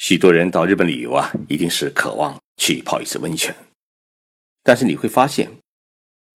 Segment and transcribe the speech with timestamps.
[0.00, 3.54] 许多人到日本旅游啊，一定是渴望去泡一次温泉。
[4.62, 5.50] 但是你会发现，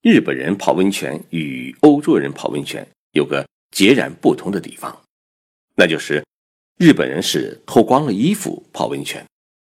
[0.03, 5.03] 日本人泡温泉与欧洲人泡温泉有个截然不同的地方，
[5.77, 6.23] 那就是
[6.77, 9.27] 日本人是脱光了衣服泡温泉，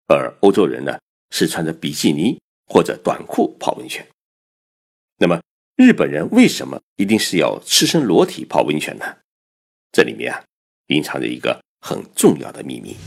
[0.08, 0.98] 而欧洲人呢
[1.30, 4.04] 是穿着比基尼或者短裤泡温泉。
[5.20, 5.40] 那么，
[5.76, 9.06] 日本人为什么一定是要赤身裸体泡温泉呢？
[9.92, 10.44] 这里面啊，
[10.88, 12.98] 隐藏着一个很重要的秘密。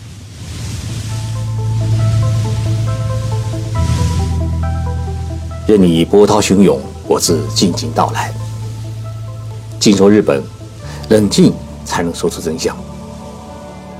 [5.68, 8.32] 任你波涛汹涌，我自静静到来。
[9.78, 10.42] 静说日本，
[11.10, 11.52] 冷静
[11.84, 12.74] 才能说出真相。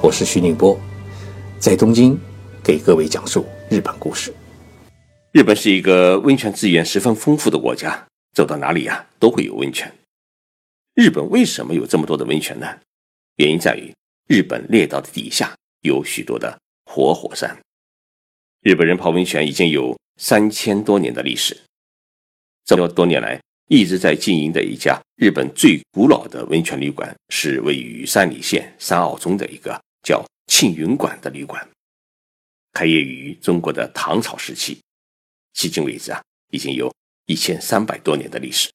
[0.01, 0.81] 我是徐宁波，
[1.59, 2.19] 在东京
[2.65, 4.33] 给各位讲述日本故事。
[5.33, 8.03] 日本是一个温泉资源十分丰富的国家，
[8.35, 9.93] 走到哪里呀都会有温泉。
[10.95, 12.67] 日本为什么有这么多的温泉呢？
[13.37, 13.93] 原因在于
[14.27, 17.59] 日本列岛的底下有许多的活火山。
[18.63, 19.95] 日本人泡温泉已经有。
[20.21, 21.57] 三千多年的历史，
[22.69, 31.67] 这么多年来一直在经营的一家日本最古老的温泉旅馆，是位于山梨县山坳中的一个叫庆云馆的旅馆，
[32.75, 34.79] 开业于中国的唐朝时期，
[35.55, 38.71] 迄今为止啊，已经有一千三百多年的历史。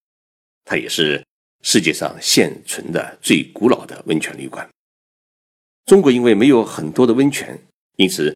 [0.66, 1.24] 它也是
[1.62, 4.68] 世界上现存的最古老的温泉旅馆。
[5.86, 7.56] 中国因为没有很多的温泉，
[7.98, 8.36] 因此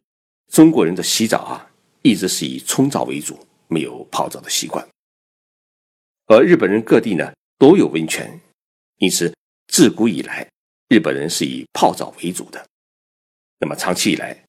[0.52, 1.66] 中国人的洗澡啊。
[2.02, 4.86] 一直是以冲澡为主，没有泡澡的习惯。
[6.28, 8.38] 而日本人各地呢都有温泉，
[8.98, 9.34] 因此
[9.68, 10.46] 自古以来，
[10.88, 12.62] 日本人是以泡澡为主的。
[13.58, 14.44] 那么长期以来，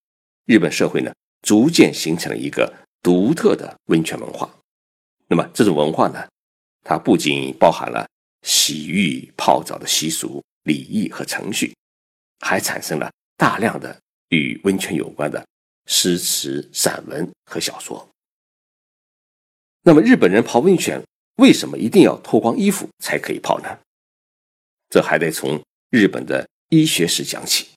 [0.45, 2.71] 日本社会呢逐渐形成了一个
[3.02, 4.53] 独特的温泉文化。
[5.27, 6.27] 那么这种文化呢，
[6.83, 8.05] 它不仅包含了
[8.41, 11.73] 洗浴泡澡的习俗、礼仪和程序，
[12.39, 13.97] 还产生了大量的
[14.30, 15.41] 与温泉有关的。
[15.91, 18.08] 诗词、散文和小说。
[19.81, 21.02] 那么，日本人泡温泉
[21.39, 23.80] 为什么一定要脱光衣服才可以泡呢？
[24.89, 27.70] 这还得从日本的医学史讲起。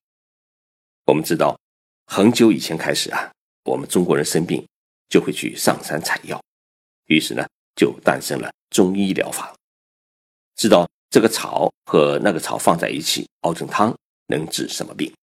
[1.06, 1.59] 我们知道，
[2.06, 3.33] 很久以前开始啊，
[3.65, 4.67] 我们中国人生病
[5.09, 6.43] 就会去上山采药，
[7.06, 7.47] 于是呢，
[7.77, 9.55] 就诞生了中医疗法。
[10.56, 13.97] 知道这个草和那个草放在一起熬成汤
[14.27, 15.15] 能治什么病，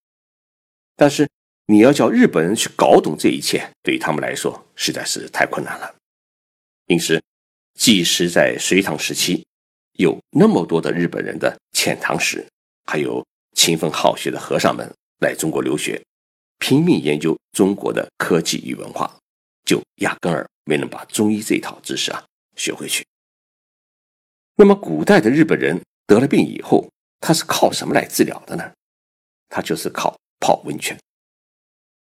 [0.96, 1.30] 但是。
[1.72, 5.96] 你要叫日本人去搞懂这一切，对于他们来说实在是太困难了。
[6.88, 7.22] 因此，
[7.80, 9.46] 即使在隋唐时期，
[9.94, 12.46] 有那么多的日本人的遣唐使，
[12.86, 13.26] 还有
[13.56, 16.00] 勤奋好学的和尚们来中国留学，
[16.60, 19.18] 拼命研究中国的科技与文化，
[19.64, 22.22] 就压根儿没能把中医这一套知识啊
[22.58, 23.06] 学回去。
[24.56, 26.86] 那么，古代的日本人得了病以后，
[27.22, 28.74] 他是靠什么来治疗的呢？
[29.48, 31.00] 他就是靠泡温泉。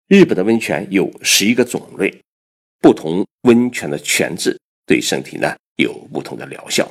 [0.08, 2.20] 日本的温泉有十一个种类，
[2.80, 6.88] 不同温泉的泉质对身体呢有不同的疗效。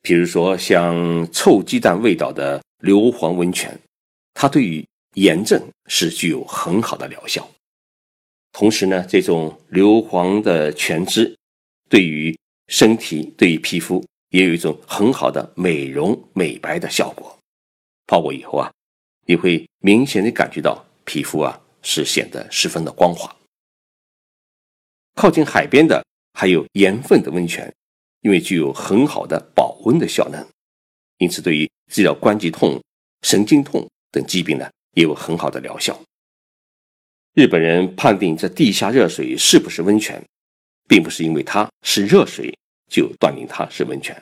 [0.00, 3.76] 比如说，像臭鸡蛋味道的硫磺温泉，
[4.34, 7.50] 它对于炎症是具有很好的疗效。
[8.52, 11.36] 同时呢，这种硫磺的泉汁
[11.88, 17.36] 对于身体、对于皮肤也有一种很好的美容美白的效果。
[18.06, 18.70] 泡过以后啊，
[19.26, 21.58] 你会明显的感觉到皮肤啊。
[21.84, 23.34] 是显得十分的光滑。
[25.16, 26.00] 靠近海边的
[26.34, 27.74] 还有盐分的温泉，
[28.22, 30.44] 因为具有很好的保温的效能，
[31.18, 32.82] 因此对于治疗关节痛、
[33.22, 36.00] 神经痛等疾病呢，也有很好的疗效。
[37.34, 40.22] 日本人判定这地下热水是不是温泉，
[40.88, 42.56] 并不是因为它是热水
[42.90, 44.20] 就断定它是温泉，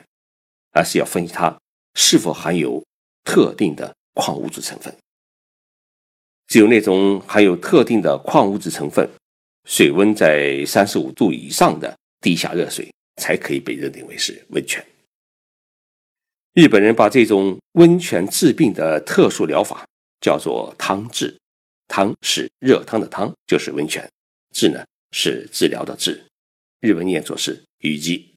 [0.71, 1.57] 而是要分析它
[1.95, 2.83] 是否含有
[3.23, 4.95] 特定的矿物质成分。
[6.47, 9.09] 只有那种含有特定的矿物质成分、
[9.65, 14.85] 水温在三十五度以上的地下热水，才可以被认定为是温泉。
[16.53, 19.87] 日本人把这种温泉治病的特殊疗法
[20.19, 21.37] 叫做汤治，
[21.87, 24.03] 汤是热汤的汤，就是温泉；
[24.53, 26.23] 治呢是治疗的治，
[26.79, 28.33] 日文念作是雨季。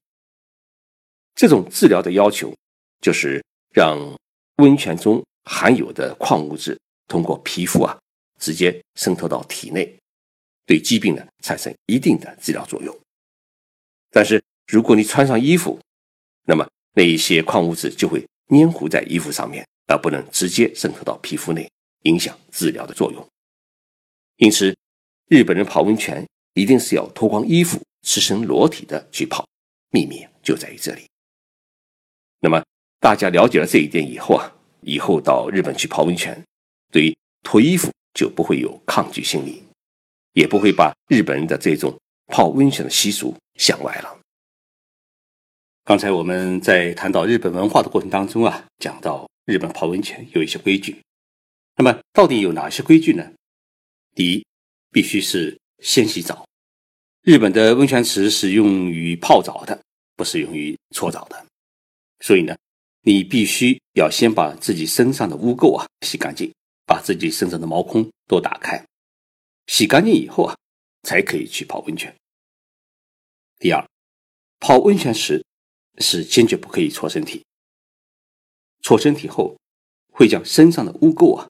[1.35, 2.55] 这种治疗的要求
[3.01, 3.99] 就是让
[4.57, 6.79] 温泉中含有的矿物质
[7.09, 7.99] 通过皮肤啊。
[8.41, 9.97] 直接渗透到体内，
[10.67, 12.95] 对疾病呢产生一定的治疗作用。
[14.11, 15.79] 但是如果你穿上衣服，
[16.47, 21.71] 那么那一些矿物质就会粘糊在衣服上面，而不能直接渗透到皮肤内，
[22.03, 23.27] 影响治疗的作用。
[24.37, 24.77] 因此，
[25.29, 29.47] 日本人泡温泉一定是要脱光衣服、赤身裸体的去泡，
[29.91, 31.07] 秘密就在于这里。
[32.41, 32.63] 那么
[33.01, 36.43] 大家了解了这一点以后啊，以后到日本去泡温泉，
[36.91, 37.91] 对于脱衣服。
[38.15, 39.61] 就不会有抗拒心理，
[40.35, 41.93] 也不会把日本人的这种
[42.29, 44.21] 泡温泉的习俗想歪了。
[45.87, 50.97] 刚才我们在谈到日本文化的过程当中啊，讲到日本泡温泉有一些规矩。
[51.77, 53.33] 那么到底有哪些规矩呢？
[54.15, 54.47] 第一，
[54.91, 56.47] 必须是先洗澡。
[57.21, 59.79] 日本的温泉池是用于泡澡的，
[60.17, 61.45] 不是用于搓澡的。
[62.21, 62.57] 所以呢，
[63.03, 66.51] 你必须要先把自己身上的污垢啊洗干净，
[66.87, 68.83] 把自己身上的毛孔都打开，
[69.67, 70.57] 洗干净以后啊，
[71.03, 72.15] 才可以去泡温泉。
[73.59, 73.87] 第二，
[74.59, 75.45] 泡温泉时。
[75.99, 77.45] 是坚决不可以搓身体，
[78.83, 79.57] 搓身体后
[80.13, 81.49] 会将身上的污垢啊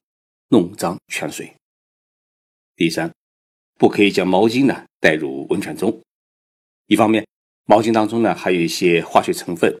[0.49, 1.53] 弄脏泉水。
[2.75, 3.11] 第三，
[3.77, 6.01] 不可以将毛巾呢带入温泉中，
[6.87, 7.25] 一方面
[7.65, 9.75] 毛巾当中呢还有一些化学成分，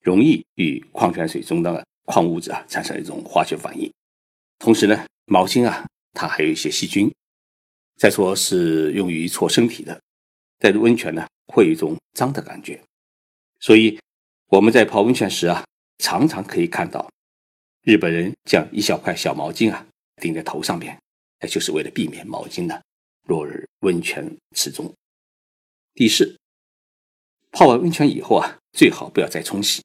[0.00, 3.92] 容易与矿泉水中的矿物质啊产生一种化学反应。
[4.58, 7.12] 同时呢，毛巾啊它还有一些细菌。
[7.96, 10.00] 再说是用于搓身体的，
[10.58, 12.82] 带入温泉呢会有一种脏的感觉。
[13.60, 14.00] 所以
[14.48, 15.64] 我们在泡温泉时啊，
[15.98, 17.08] 常常可以看到
[17.82, 19.86] 日本人将一小块小毛巾啊
[20.16, 20.98] 顶在头上面，
[21.38, 22.80] 那就是为了避免毛巾呢
[23.26, 24.92] 落入温泉池中。
[25.94, 26.36] 第四，
[27.52, 29.82] 泡完温泉以后啊，最好不要再冲洗，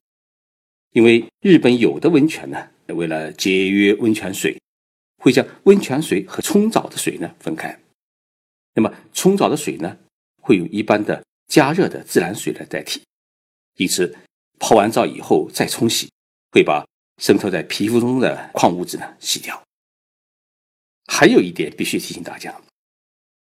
[0.91, 4.57] 因为日本有的温泉呢，为了节约温泉水，
[5.17, 7.77] 会将温泉水和冲澡的水呢分开。
[8.73, 9.97] 那么冲澡的水呢，
[10.41, 13.01] 会用一般的加热的自来水来代替。
[13.77, 14.17] 因此，
[14.57, 16.09] 泡完澡以后再冲洗，
[16.51, 16.85] 会把
[17.21, 19.61] 渗透在皮肤中的矿物质呢洗掉。
[21.07, 22.61] 还有一点必须提醒大家：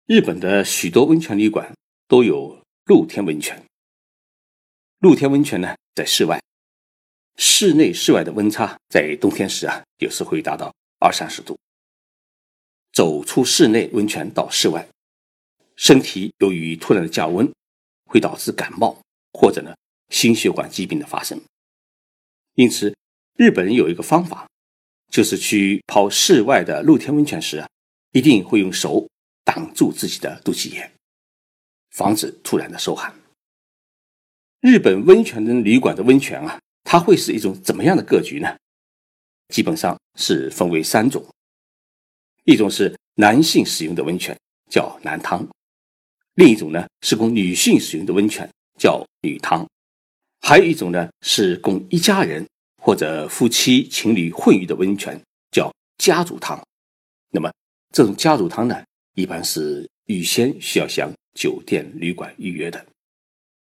[0.07, 1.71] 日本的许多温泉旅馆
[2.07, 3.63] 都有露天温泉。
[4.99, 6.41] 露天温泉呢在室外，
[7.37, 11.55] 室内室外的温差在冬天时啊有时会达到二三十度。
[12.91, 14.87] 走出室内温泉到室外，
[15.75, 17.51] 身体由于突然的降温，
[18.05, 18.99] 会导致感冒
[19.31, 19.75] 或者呢。
[20.09, 21.41] 心血管疾病的发生，
[22.55, 22.95] 因此
[23.35, 24.47] 日本人有一个方法，
[25.09, 27.67] 就是去泡室外的露天温泉时啊，
[28.11, 29.07] 一定会用手
[29.43, 30.91] 挡住自己的肚脐眼，
[31.91, 33.13] 防止突然的受寒。
[34.61, 38.55] 日本温泉的旅馆的温泉啊，它会是一种怎么样的格局呢？
[39.49, 41.23] 基本上是分为三种，
[42.45, 44.39] 一种是男性使用的温泉，
[44.69, 45.45] 叫男汤；
[46.35, 49.67] 另一种呢是供女性使用的温泉，叫女汤。
[50.45, 52.45] 还有一种呢，是供一家人
[52.81, 55.17] 或者夫妻情侣混浴的温泉，
[55.51, 56.61] 叫家族汤。
[57.31, 57.49] 那么
[57.93, 58.83] 这种家族汤呢，
[59.15, 62.85] 一般是预先需要向酒店旅馆预约的。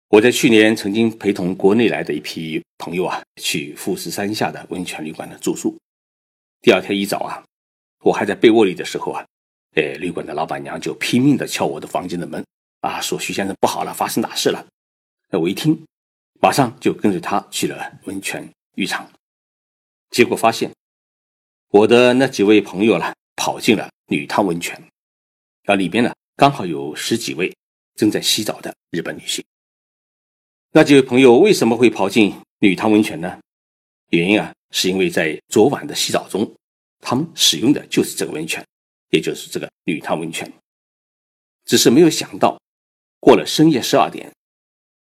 [0.10, 5.76] 我在去年曾经陪同国内来的一批朋友啊，去富士山下的温泉旅馆的住宿。
[6.62, 7.44] 第二天一早啊，
[8.04, 9.26] 我还在被窝里的时候啊，
[9.74, 12.46] 哎，旅馆的老板娘就拼命的敲我的房间的门
[12.82, 14.68] 啊，说徐先生不好了，发生大事了。
[15.32, 15.84] 那我一听。
[16.42, 19.12] 马上就跟着他去了温泉浴场，
[20.10, 20.74] 结果发现
[21.68, 24.82] 我的那几位朋友呢，跑进了女汤温泉，
[25.66, 27.54] 而里边呢刚好有十几位
[27.96, 29.44] 正在洗澡的日本女性。
[30.72, 33.40] 那几位朋友为什么会跑进女汤温泉呢？
[34.12, 36.56] 原因啊，是因为在昨晚的洗澡中，
[37.02, 38.66] 他们使用的就是这个温泉，
[39.10, 40.50] 也就是这个女汤温泉，
[41.66, 42.58] 只是没有想到
[43.20, 44.32] 过了深夜十二点。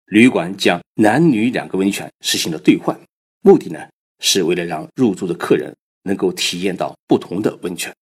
[0.07, 2.99] 旅馆将男女两个温泉实行了兑换，
[3.41, 3.89] 目的呢
[4.21, 7.93] 是为了让入住的客人能够体验到不同的温泉。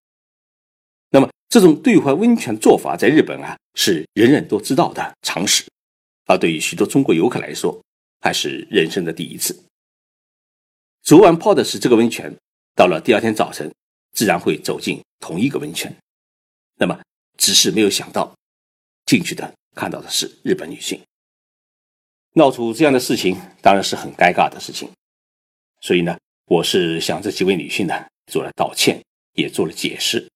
[1.08, 5.64] 那么这种兑换温泉做法在日本啊是人人都知道的常识，
[6.26, 7.82] 而对于许多中国游客来说
[8.20, 9.64] 还是人生的第一次。
[11.02, 12.34] 昨晚泡的是这个温泉，
[12.74, 13.72] 到了第二天早晨
[14.12, 15.94] 自然会走进同一个温泉。
[16.76, 17.00] 那么
[17.38, 18.34] 只是没有想到
[19.06, 21.00] 进去的看到的是日本女性。
[22.36, 24.90] 闹出这样的事情，当然是很尴尬的事情。
[25.80, 27.94] 所以呢，我是向这几位女性呢
[28.26, 29.00] 做了道歉，
[29.34, 30.28] 也做了解释。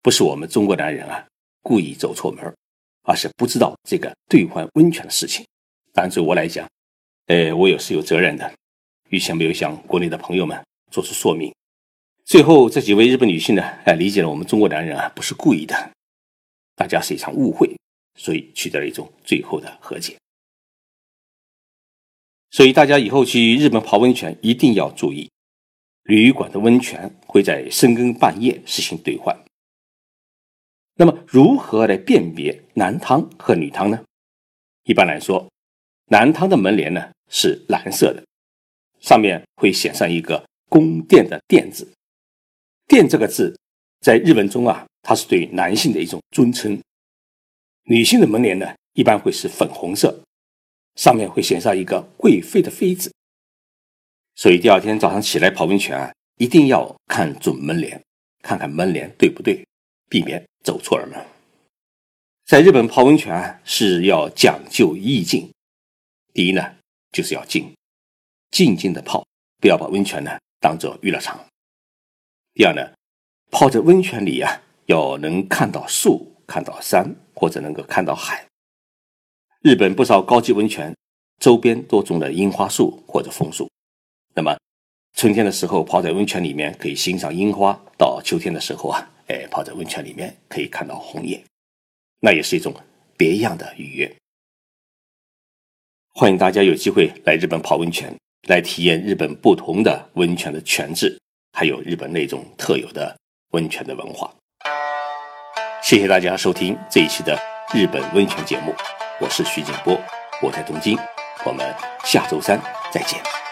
[0.00, 1.26] 不是我们中国男人啊
[1.60, 2.54] 故意走错门，
[3.02, 5.44] 而是不知道这个兑换温泉的事情。
[5.92, 6.68] 但对我来讲，
[7.26, 8.52] 呃，我也是有责任的，
[9.08, 10.56] 预先没有向国内的朋友们
[10.92, 11.52] 做出说明。
[12.24, 15.90] 最后这几位日本女性呢，哎，理解了我们中国男人啊不是故意的，
[16.76, 17.74] 大家是一场误会，
[18.16, 20.16] 所以取得了一种最后的和解。
[22.54, 25.28] 所以大家以后去日本泡温泉一定要注意，
[26.04, 29.36] 旅馆的温泉会在深更半夜实行兑换。
[30.94, 34.04] 那么如何来辨别男汤和女汤呢？
[34.84, 35.50] 一般来说，
[36.12, 38.24] 男汤的门帘呢是蓝色的，
[39.00, 41.92] 上面会写上一个“宫殿”的“殿”字。
[42.86, 43.58] “殿”这个字
[43.98, 46.80] 在日文中啊，它是对男性的一种尊称，
[47.86, 50.22] 女性的门帘呢，一般会是粉红色，
[50.96, 53.12] 上面会写上一个贵妃的妃字。
[54.36, 58.02] 所以第二天早上起来泡温泉啊，一定要看准门帘，
[58.42, 59.64] 看看门帘对不对，
[60.08, 61.24] 避免走错了门。
[62.44, 65.50] 在日本泡温泉，是要讲究意境。
[66.32, 66.76] 第一呢，
[67.12, 67.72] 就是要静，
[68.50, 69.24] 静静的泡，
[69.60, 71.38] 不要把温泉呢当做娱乐场。
[72.54, 72.92] 第二呢，
[73.50, 78.44] 泡在温泉里啊，要能看到树、看到山，或者能够看到海。
[79.64, 80.94] 日本不少高级温泉
[81.40, 83.66] 周边都种了樱花树或者枫树。
[84.34, 84.54] 那么，
[85.16, 91.42] 春天的时候泡在温泉里面可以欣赏樱花；到秋天的时候啊，哎，泡在温泉里面可以看到红叶，
[92.20, 92.74] 那也是一种
[93.16, 94.14] 别样的愉悦。
[96.12, 98.14] 欢迎大家有机会来日本泡温泉，
[98.46, 101.18] 来体验日本不同的温泉的泉质，
[101.54, 103.16] 还有日本那种特有的
[103.52, 104.30] 温泉的文化。
[105.82, 107.34] 谢谢大家收听这一期的
[107.72, 108.74] 日本温泉节目，
[109.20, 109.96] 我是徐景波，
[110.42, 110.98] 我在东京，
[111.44, 111.64] 我们
[112.04, 113.43] 下周三再见。